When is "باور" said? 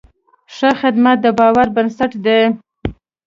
1.39-1.67